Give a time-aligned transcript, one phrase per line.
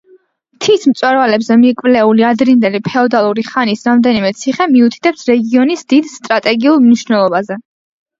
[0.59, 7.59] მთის მწვერვალებზე მიკვლეული ადრინდელი ფეოდალური ხანის რამდენიმე ციხე მიუთითებს რეგიონის დიდ სტრატეგიულ მნიშვნელობაზე.